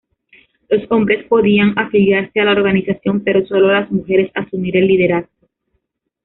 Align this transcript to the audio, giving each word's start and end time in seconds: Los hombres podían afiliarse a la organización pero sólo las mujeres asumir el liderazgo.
Los 0.69 0.91
hombres 0.91 1.27
podían 1.27 1.77
afiliarse 1.77 2.39
a 2.39 2.45
la 2.45 2.53
organización 2.53 3.19
pero 3.23 3.45
sólo 3.45 3.71
las 3.71 3.91
mujeres 3.91 4.31
asumir 4.33 4.75
el 4.77 4.87
liderazgo. 4.87 5.47